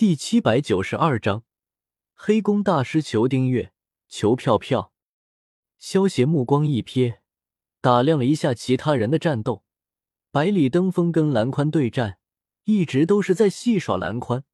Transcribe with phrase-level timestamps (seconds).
[0.00, 1.44] 第七百九十二章，
[2.14, 3.74] 黑宫大师求订阅，
[4.08, 4.94] 求票票。
[5.78, 7.18] 萧协目光一瞥，
[7.82, 9.62] 打量了一下其他人的战斗。
[10.30, 12.16] 百里登峰跟蓝宽对战，
[12.64, 14.44] 一直都是在戏耍蓝宽，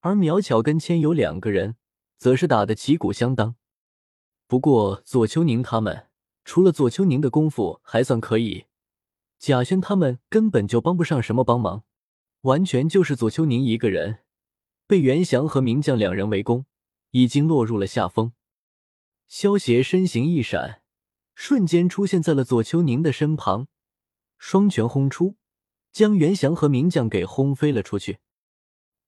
[0.00, 1.76] 而苗巧跟千有两个人，
[2.18, 3.56] 则是打得旗鼓相当。
[4.46, 6.08] 不过左秋宁他们，
[6.44, 8.66] 除了左秋宁的功夫还算可以，
[9.38, 11.84] 贾轩他们根本就帮不上什么帮忙，
[12.42, 14.18] 完全就是左秋宁一个人。
[14.86, 16.66] 被袁祥和名将两人围攻，
[17.10, 18.32] 已经落入了下风。
[19.26, 20.82] 萧协身形一闪，
[21.34, 23.68] 瞬间出现在了左秋宁的身旁，
[24.36, 25.36] 双拳轰出，
[25.90, 28.18] 将袁祥和名将给轰飞了出去。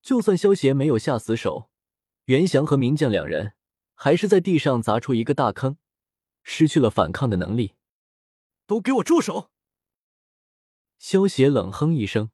[0.01, 1.69] 就算萧协没有下死手，
[2.25, 3.53] 袁祥和名将两人
[3.93, 5.77] 还是在地上砸出一个大坑，
[6.43, 7.75] 失去了反抗的能力。
[8.65, 9.51] 都给我住手！
[10.97, 12.31] 萧协冷哼一声，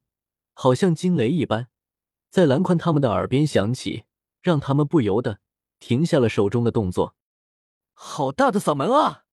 [0.53, 1.69] 好像惊雷一般。
[2.33, 4.05] 在蓝宽他们的耳边响起，
[4.41, 5.39] 让他们不由得
[5.79, 7.15] 停下了手中的动作。
[7.93, 9.25] 好大的嗓门啊！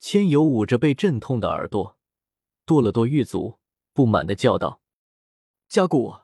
[0.00, 1.98] 千游捂着被震痛的耳朵，
[2.64, 3.58] 跺了跺玉足，
[3.92, 4.80] 不满的叫道
[5.68, 6.20] ：“家谷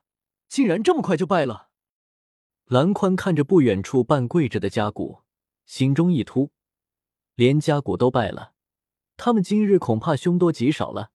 [0.48, 1.68] 竟然这么快就败了！”
[2.64, 5.20] 蓝宽看着不远处半跪着的家谷，
[5.66, 6.52] 心中一突，
[7.34, 8.54] 连家谷都败了，
[9.18, 11.10] 他们今日恐怕凶多吉少了。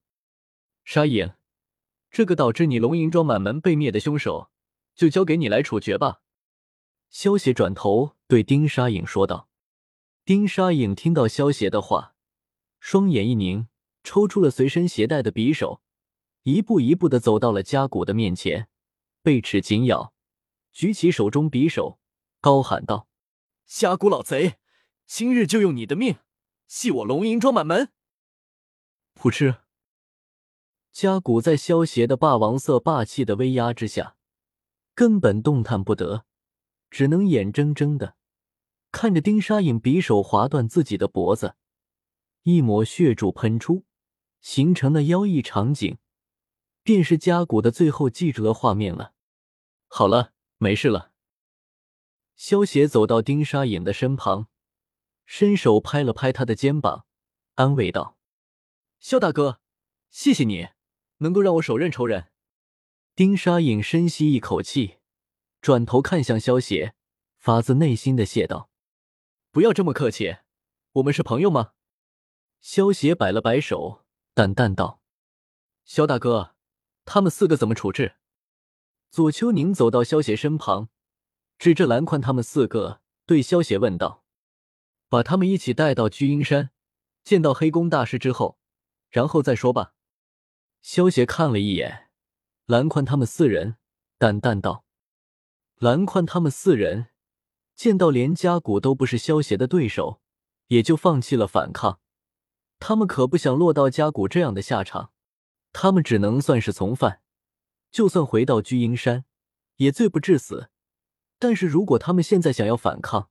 [0.86, 1.33] 沙影，
[2.11, 4.52] 这个导致你龙吟庄满门被灭的凶手。
[4.98, 6.22] 就交给你来处决吧。”
[7.09, 9.48] 萧邪转头对丁沙影说道。
[10.26, 12.14] 丁沙影听到萧协的话，
[12.81, 13.70] 双眼一凝，
[14.04, 15.81] 抽出了随身携带的匕首，
[16.44, 18.67] 一步一步的走到了家谷的面前，
[19.22, 20.14] 背齿紧咬，
[20.73, 21.98] 举起手中匕首，
[22.42, 23.08] 高喊道
[23.66, 24.58] ：“家谷老贼，
[25.06, 26.17] 今日就用你的命，
[26.67, 27.94] 系我龙吟庄满门！”
[29.16, 29.59] 噗嗤，
[30.92, 34.17] 家谷在萧协的霸王色霸气的威压之下。
[34.98, 36.26] 根本动弹不得，
[36.90, 38.16] 只能眼睁睁的
[38.92, 41.54] 看着丁沙影匕首划断自己的脖子，
[42.42, 43.86] 一抹血柱喷出，
[44.42, 45.99] 形成了妖异场景，
[46.82, 49.14] 便是家谷的最后记住的画面了。
[49.86, 51.11] 好了，没事了。
[52.36, 54.48] 萧协走到丁沙影的身旁，
[55.27, 57.05] 伸手拍了拍他的肩膀，
[57.54, 58.17] 安慰道
[58.98, 59.61] ：“萧大哥，
[60.10, 60.70] 谢谢你
[61.17, 62.32] 能够让我手刃仇人。”
[63.17, 64.96] 丁沙影深吸一口气，
[65.67, 66.95] 转头看向萧邪，
[67.39, 68.70] 发自内心的谢道
[69.52, 70.38] ：“不要这么客气，
[70.94, 71.73] 我们是朋友吗？”
[72.61, 75.02] 萧邪摆了摆手，淡淡道
[75.83, 76.56] ：“萧大哥，
[77.04, 78.16] 他们四个怎么处置？”
[79.11, 80.88] 左秋宁走到萧邪身旁，
[81.60, 84.23] 指着蓝宽他们四个，对萧邪问道
[85.10, 86.70] ：“把他们一起带到聚阴山，
[87.26, 88.58] 见到黑宫大师之后，
[89.10, 89.95] 然后再说吧。”
[90.82, 92.10] 萧邪看了一眼。
[92.67, 93.76] 蓝宽他们四人
[94.17, 94.86] 淡淡道
[95.80, 97.08] ：“蓝宽他们四人
[97.76, 100.21] 见到连家谷都不是萧协的对手，
[100.67, 101.99] 也就放弃了反抗。
[102.80, 105.11] 他们可不想落到家谷这样的下场，
[105.71, 107.21] 他们只能算是从犯。
[107.92, 109.26] 就算回到居阴山，
[109.76, 110.70] 也罪不至死。
[111.38, 113.30] 但是如果他们现在想要反抗，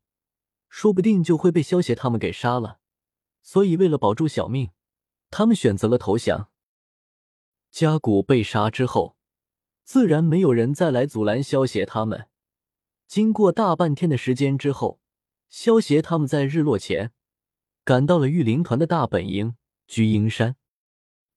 [0.69, 2.79] 说不定就会被萧协他们给杀了。
[3.43, 4.71] 所以为了保住小命，
[5.31, 6.51] 他们选择了投降。
[7.71, 9.17] 家谷被杀之后。”
[9.87, 12.27] 自然没有人再来阻拦萧协他们。
[13.07, 15.01] 经过大半天的时间之后，
[15.49, 17.13] 萧协他们在日落前
[17.85, 19.57] 赶到了御灵团的大本营
[19.87, 20.57] 居英山。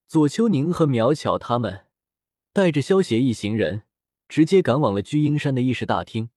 [0.08, 1.85] 左秋宁和苗巧他们
[2.52, 3.84] 带着萧协一行人
[4.28, 6.31] 直接赶往了居英山的议事大厅。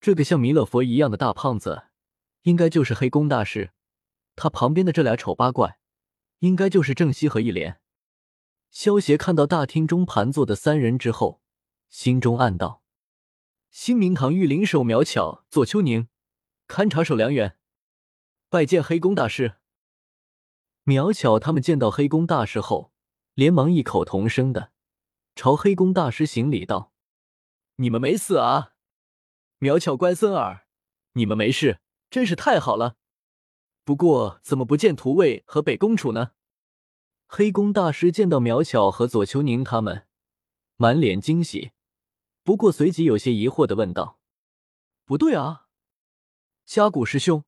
[0.00, 1.84] 这个像弥勒佛一样的大胖子，
[2.42, 3.72] 应该就是黑宫大师。
[4.34, 5.78] 他旁边的这俩丑八怪，
[6.38, 7.80] 应该就是郑西和一莲。
[8.70, 11.42] 萧协看到大厅中盘坐的三人之后，
[11.90, 12.82] 心中暗道
[13.70, 16.08] ：“新明堂御灵手苗巧、左秋宁，
[16.66, 17.58] 勘察手梁远，
[18.48, 19.56] 拜见黑宫大师。”
[20.84, 22.92] 苗巧他们见到黑宫大师后，
[23.34, 24.72] 连忙异口同声的
[25.36, 26.92] 朝黑宫大师行礼道
[27.76, 28.72] ：“你们没死啊？
[29.58, 30.66] 苗巧乖孙儿，
[31.12, 31.80] 你们没事，
[32.10, 32.96] 真是太好了。
[33.84, 36.32] 不过怎么不见图卫和北宫楚呢？”
[37.28, 40.06] 黑宫大师见到苗巧和左秋宁他们，
[40.76, 41.72] 满脸惊喜，
[42.48, 44.18] 不过随即有些疑惑的问道
[45.04, 45.66] ：“不对啊，
[46.64, 47.44] 加古师兄，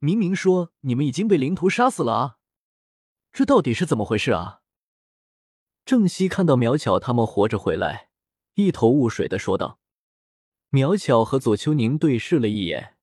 [0.00, 2.38] 明明说你们已经被灵徒杀死了啊，
[3.30, 4.62] 这到底是怎么回事啊？”
[5.86, 8.10] 郑熙看到苗巧他们活着回来，
[8.54, 9.78] 一头雾水的说道。
[10.70, 12.96] 苗巧和左丘宁对视了一眼，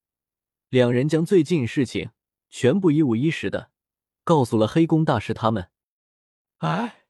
[0.68, 2.12] 两人将最近事情
[2.50, 3.72] 全部一五一十的
[4.26, 5.72] 告诉了黑宫大师他们。
[6.58, 7.06] 哎，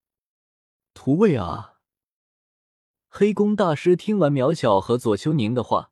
[0.93, 1.70] 图卫啊！
[3.13, 5.91] 黑宫大师听完苗小和左秋宁的话，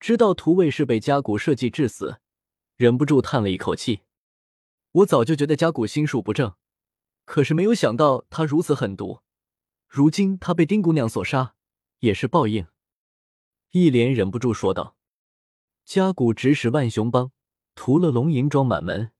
[0.00, 2.22] 知道图卫是被家谷设计致死，
[2.76, 4.00] 忍不住叹了一口气。
[4.92, 6.54] 我早就觉得家谷心术不正，
[7.26, 9.20] 可是没有想到他如此狠毒。
[9.86, 11.56] 如今他被丁姑娘所杀，
[11.98, 12.66] 也是报应。
[13.72, 14.96] 一莲忍不住说道
[15.84, 17.32] ：“家谷指使万雄帮
[17.74, 19.12] 屠了龙吟庄满门，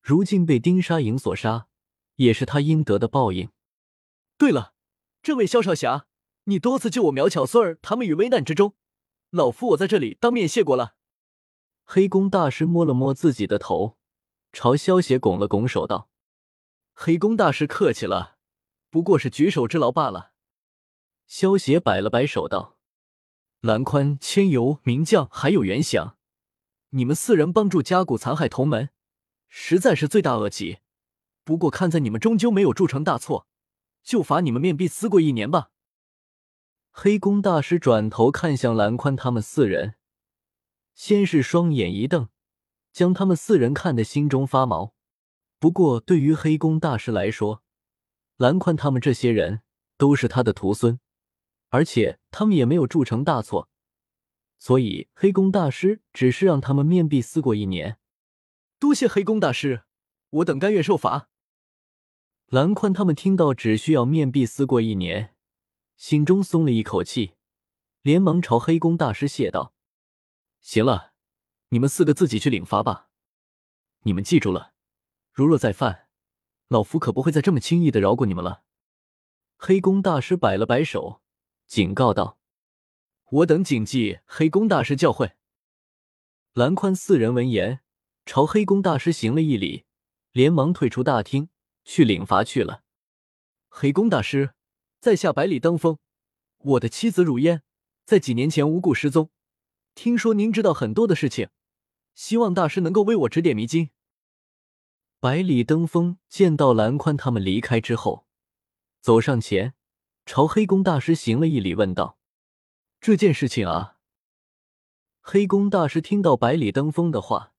[0.00, 1.68] 如今被丁沙营所杀，
[2.14, 3.50] 也是他应得的报应。”
[4.38, 4.72] 对了，
[5.22, 6.06] 这位萧少侠。
[6.48, 8.74] 你多次救我苗巧孙儿他们于危难之中，
[9.28, 10.94] 老夫我在这里当面谢过了。
[11.84, 13.98] 黑宫大师摸了摸自己的头，
[14.50, 16.08] 朝萧邪拱了拱手道
[16.94, 18.38] ：“黑宫大师客气了，
[18.88, 20.32] 不过是举手之劳罢了。”
[21.28, 22.78] 萧邪摆了摆手道
[23.60, 26.16] ：“蓝宽、千游、明将还有袁祥，
[26.90, 28.88] 你们四人帮助家谷残害同门，
[29.50, 30.78] 实在是罪大恶极。
[31.44, 33.46] 不过看在你们终究没有铸成大错，
[34.02, 35.72] 就罚你们面壁思过一年吧。”
[37.00, 39.94] 黑宫大师转头看向蓝宽他们四人，
[40.96, 42.28] 先是双眼一瞪，
[42.92, 44.94] 将他们四人看得心中发毛。
[45.60, 47.62] 不过对于黑宫大师来说，
[48.36, 49.60] 蓝宽他们这些人
[49.96, 50.98] 都是他的徒孙，
[51.68, 53.68] 而且他们也没有铸成大错，
[54.58, 57.98] 所以黑宫大师只是让他们面壁思过一年。
[58.80, 59.84] 多谢黑宫大师，
[60.30, 61.28] 我等甘愿受罚。
[62.48, 65.36] 蓝宽他们听到只需要面壁思过一年。
[65.98, 67.34] 心中松了一口气，
[68.02, 69.74] 连忙朝黑宫大师谢道
[70.62, 71.12] ：“行了，
[71.70, 73.10] 你们四个自己去领罚吧。
[74.02, 74.74] 你们记住了，
[75.32, 76.06] 如若再犯，
[76.68, 78.62] 老夫可不会再这么轻易的饶过你们了。”
[79.58, 81.20] 黑宫大师摆了摆手，
[81.66, 82.38] 警告道
[83.30, 85.32] ：“我等谨记黑宫大师教诲。”
[86.54, 87.80] 蓝宽四人闻言，
[88.24, 89.84] 朝黑宫大师行了一礼，
[90.30, 91.50] 连忙退出大厅
[91.84, 92.84] 去领罚去了。
[93.68, 94.54] 黑宫大师。
[95.00, 95.98] 在下百里登峰，
[96.58, 97.62] 我的妻子汝烟
[98.04, 99.30] 在几年前无故失踪，
[99.94, 101.50] 听说您知道很多的事情，
[102.16, 103.90] 希望大师能够为我指点迷津。
[105.20, 108.26] 百里登峰见到蓝宽他们离开之后，
[109.00, 109.74] 走上前，
[110.26, 112.18] 朝黑宫大师行了一礼，问道
[113.00, 113.98] ：“这件事情啊？”
[115.22, 117.52] 黑宫大师听到百里登峰的话，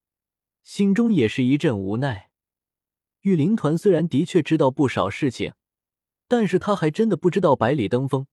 [0.63, 2.31] 心中也是一阵无奈。
[3.21, 5.53] 御灵团虽然的确知道不少事情。
[6.29, 8.27] 但是他还真的不知道百里登峰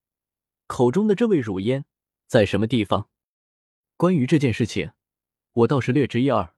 [0.67, 1.87] 口中的这位汝烟
[2.27, 3.09] 在什么地方。
[3.97, 4.93] 关于这件事情，
[5.53, 6.55] 我倒是略知一二。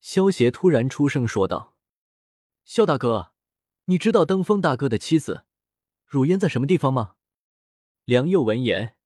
[0.00, 1.76] 萧协突然出声说道
[2.66, 3.32] ：“萧大哥，
[3.84, 5.44] 你知道登峰大哥的妻子
[6.04, 7.14] 汝烟在什么地方吗？”
[8.04, 8.96] 梁佑闻言，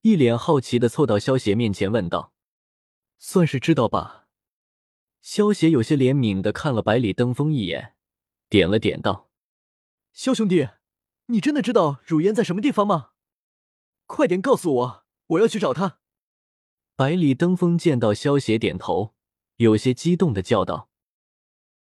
[0.00, 2.32] 一脸好奇的凑到萧协面前问道
[3.16, 4.26] ：“算是知道吧？”
[5.22, 7.94] 萧协有些怜悯的看了百里登峰一眼，
[8.48, 9.30] 点了点道
[10.12, 10.66] ：“萧兄弟。”
[11.30, 13.10] 你真的知道汝烟在什么地方吗？
[14.06, 16.00] 快点告诉我，我要去找他。
[16.96, 19.14] 百里登峰见到萧邪点头，
[19.56, 20.89] 有些激动的叫道。